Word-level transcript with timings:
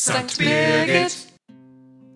St. 0.00 0.38
Birgit. 0.38 1.14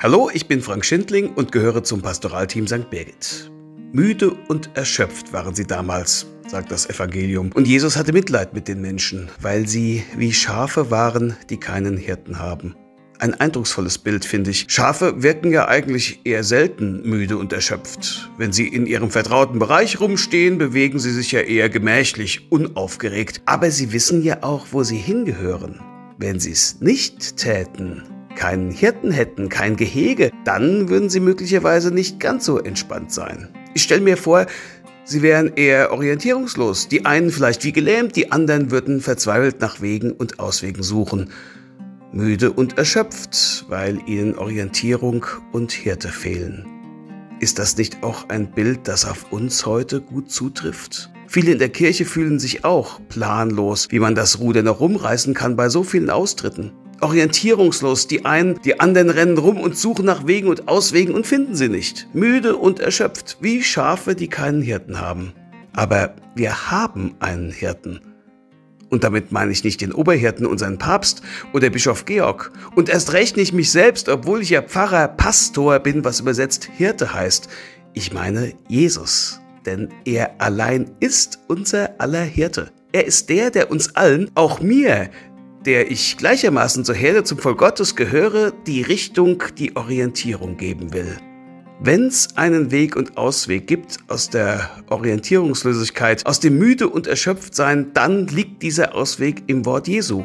Hallo, 0.00 0.28
ich 0.34 0.46
bin 0.46 0.60
Frank 0.60 0.84
Schindling 0.84 1.32
und 1.32 1.50
gehöre 1.50 1.82
zum 1.82 2.02
Pastoralteam 2.02 2.66
St. 2.66 2.90
Birgit. 2.90 3.50
Müde 3.94 4.32
und 4.48 4.68
erschöpft 4.74 5.32
waren 5.32 5.54
sie 5.54 5.66
damals, 5.66 6.26
sagt 6.46 6.70
das 6.72 6.90
Evangelium. 6.90 7.52
Und 7.54 7.66
Jesus 7.66 7.96
hatte 7.96 8.12
Mitleid 8.12 8.52
mit 8.52 8.68
den 8.68 8.82
Menschen, 8.82 9.30
weil 9.40 9.66
sie 9.66 10.04
wie 10.14 10.34
Schafe 10.34 10.90
waren, 10.90 11.38
die 11.48 11.56
keinen 11.56 11.96
Hirten 11.96 12.38
haben. 12.38 12.76
Ein 13.18 13.32
eindrucksvolles 13.32 13.96
Bild, 13.96 14.26
finde 14.26 14.50
ich. 14.50 14.66
Schafe 14.68 15.22
wirken 15.22 15.50
ja 15.50 15.66
eigentlich 15.66 16.20
eher 16.24 16.44
selten 16.44 17.00
müde 17.08 17.38
und 17.38 17.54
erschöpft. 17.54 18.28
Wenn 18.36 18.52
sie 18.52 18.68
in 18.68 18.84
ihrem 18.84 19.10
vertrauten 19.10 19.58
Bereich 19.58 20.00
rumstehen, 20.00 20.58
bewegen 20.58 20.98
sie 20.98 21.12
sich 21.12 21.32
ja 21.32 21.40
eher 21.40 21.70
gemächlich, 21.70 22.52
unaufgeregt. 22.52 23.40
Aber 23.46 23.70
sie 23.70 23.94
wissen 23.94 24.22
ja 24.22 24.42
auch, 24.42 24.66
wo 24.72 24.82
sie 24.82 24.98
hingehören. 24.98 25.80
Wenn 26.22 26.38
sie 26.38 26.52
es 26.52 26.82
nicht 26.82 27.38
täten, 27.38 28.02
keinen 28.36 28.70
Hirten 28.70 29.10
hätten, 29.10 29.48
kein 29.48 29.76
Gehege, 29.76 30.30
dann 30.44 30.90
würden 30.90 31.08
sie 31.08 31.18
möglicherweise 31.18 31.90
nicht 31.90 32.20
ganz 32.20 32.44
so 32.44 32.58
entspannt 32.58 33.10
sein. 33.10 33.48
Ich 33.72 33.84
stelle 33.84 34.02
mir 34.02 34.18
vor, 34.18 34.44
sie 35.02 35.22
wären 35.22 35.54
eher 35.56 35.92
orientierungslos. 35.92 36.88
Die 36.88 37.06
einen 37.06 37.30
vielleicht 37.30 37.64
wie 37.64 37.72
gelähmt, 37.72 38.16
die 38.16 38.32
anderen 38.32 38.70
würden 38.70 39.00
verzweifelt 39.00 39.62
nach 39.62 39.80
Wegen 39.80 40.12
und 40.12 40.40
Auswegen 40.40 40.82
suchen 40.82 41.30
müde 42.12 42.52
und 42.52 42.76
erschöpft, 42.76 43.64
weil 43.68 44.00
ihnen 44.06 44.36
Orientierung 44.36 45.24
und 45.52 45.72
Hirte 45.72 46.08
fehlen. 46.08 46.66
Ist 47.38 47.58
das 47.58 47.76
nicht 47.76 48.02
auch 48.02 48.28
ein 48.28 48.50
Bild, 48.50 48.88
das 48.88 49.06
auf 49.06 49.32
uns 49.32 49.64
heute 49.64 50.00
gut 50.00 50.30
zutrifft? 50.30 51.08
Viele 51.32 51.52
in 51.52 51.60
der 51.60 51.68
Kirche 51.68 52.06
fühlen 52.06 52.40
sich 52.40 52.64
auch 52.64 52.98
planlos, 53.08 53.86
wie 53.90 54.00
man 54.00 54.16
das 54.16 54.40
Ruder 54.40 54.64
noch 54.64 54.80
rumreißen 54.80 55.32
kann 55.32 55.54
bei 55.54 55.68
so 55.68 55.84
vielen 55.84 56.10
Austritten. 56.10 56.72
Orientierungslos, 57.02 58.08
die 58.08 58.24
einen, 58.24 58.60
die 58.64 58.80
anderen 58.80 59.10
rennen 59.10 59.38
rum 59.38 59.60
und 59.60 59.76
suchen 59.76 60.06
nach 60.06 60.26
Wegen 60.26 60.48
und 60.48 60.66
Auswegen 60.66 61.14
und 61.14 61.28
finden 61.28 61.54
sie 61.54 61.68
nicht. 61.68 62.08
Müde 62.14 62.56
und 62.56 62.80
erschöpft, 62.80 63.36
wie 63.40 63.62
Schafe, 63.62 64.16
die 64.16 64.26
keinen 64.26 64.60
Hirten 64.60 65.00
haben. 65.00 65.32
Aber 65.72 66.16
wir 66.34 66.72
haben 66.72 67.14
einen 67.20 67.52
Hirten. 67.52 68.00
Und 68.88 69.04
damit 69.04 69.30
meine 69.30 69.52
ich 69.52 69.62
nicht 69.62 69.82
den 69.82 69.92
Oberhirten, 69.92 70.46
unseren 70.46 70.78
Papst 70.78 71.22
oder 71.52 71.70
Bischof 71.70 72.06
Georg. 72.06 72.50
Und 72.74 72.88
erst 72.88 73.12
recht 73.12 73.36
nicht 73.36 73.52
mich 73.52 73.70
selbst, 73.70 74.08
obwohl 74.08 74.42
ich 74.42 74.50
ja 74.50 74.62
Pfarrer, 74.62 75.06
Pastor 75.06 75.78
bin, 75.78 76.04
was 76.04 76.18
übersetzt 76.18 76.68
Hirte 76.76 77.14
heißt. 77.14 77.48
Ich 77.94 78.12
meine 78.12 78.52
Jesus. 78.66 79.40
Denn 79.66 79.88
er 80.04 80.40
allein 80.40 80.90
ist 81.00 81.40
unser 81.48 82.00
aller 82.00 82.22
Hirte. 82.22 82.70
Er 82.92 83.06
ist 83.06 83.28
der, 83.28 83.50
der 83.50 83.70
uns 83.70 83.94
allen, 83.94 84.30
auch 84.34 84.60
mir, 84.60 85.10
der 85.64 85.90
ich 85.90 86.16
gleichermaßen 86.16 86.84
zur 86.84 86.94
Herde 86.94 87.24
zum 87.24 87.38
Volk 87.38 87.58
Gottes 87.58 87.94
gehöre, 87.94 88.52
die 88.66 88.82
Richtung, 88.82 89.42
die 89.58 89.76
Orientierung 89.76 90.56
geben 90.56 90.92
will. 90.92 91.16
Wenn 91.82 92.08
es 92.08 92.36
einen 92.36 92.70
Weg 92.70 92.96
und 92.96 93.16
Ausweg 93.16 93.66
gibt 93.66 93.98
aus 94.08 94.28
der 94.28 94.70
Orientierungslosigkeit, 94.90 96.26
aus 96.26 96.40
dem 96.40 96.58
müde 96.58 96.88
und 96.88 97.06
erschöpft 97.06 97.54
sein, 97.54 97.92
dann 97.94 98.26
liegt 98.26 98.62
dieser 98.62 98.94
Ausweg 98.94 99.44
im 99.46 99.64
Wort 99.64 99.88
Jesu. 99.88 100.24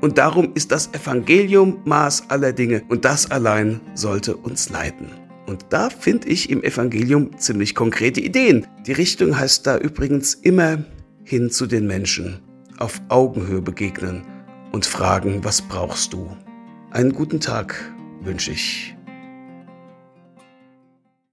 Und 0.00 0.18
darum 0.18 0.52
ist 0.54 0.72
das 0.72 0.88
Evangelium 0.92 1.78
Maß 1.84 2.24
aller 2.28 2.52
Dinge 2.52 2.82
und 2.88 3.04
das 3.04 3.30
allein 3.30 3.80
sollte 3.94 4.36
uns 4.36 4.68
leiten. 4.68 5.25
Und 5.46 5.66
da 5.70 5.90
finde 5.90 6.28
ich 6.28 6.50
im 6.50 6.62
Evangelium 6.62 7.38
ziemlich 7.38 7.74
konkrete 7.74 8.20
Ideen. 8.20 8.66
Die 8.86 8.92
Richtung 8.92 9.38
heißt 9.38 9.66
da 9.66 9.78
übrigens 9.78 10.34
immer 10.34 10.84
hin 11.24 11.50
zu 11.50 11.66
den 11.66 11.86
Menschen, 11.86 12.40
auf 12.78 13.00
Augenhöhe 13.08 13.62
begegnen 13.62 14.22
und 14.72 14.86
fragen, 14.86 15.44
was 15.44 15.62
brauchst 15.62 16.12
du? 16.12 16.36
Einen 16.90 17.12
guten 17.12 17.40
Tag 17.40 17.94
wünsche 18.22 18.52
ich. 18.52 18.96